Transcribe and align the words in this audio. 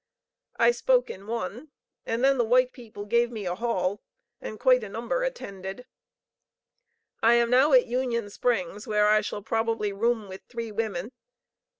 I 0.57 0.71
spoke 0.71 1.11
in 1.11 1.27
one, 1.27 1.69
and 2.07 2.23
then 2.23 2.39
the 2.39 2.43
white 2.43 2.73
people 2.73 3.05
gave 3.05 3.29
me 3.31 3.45
a 3.45 3.53
hall, 3.53 4.01
and 4.41 4.59
quite 4.59 4.83
a 4.83 4.89
number 4.89 5.21
attended.... 5.21 5.85
I 7.21 7.35
am 7.35 7.51
now 7.51 7.73
at 7.73 7.85
Union 7.85 8.31
Springs, 8.31 8.87
where 8.87 9.07
I 9.07 9.21
shall 9.21 9.43
probably 9.43 9.93
room 9.93 10.27
with 10.27 10.41
three 10.49 10.71
women. 10.71 11.11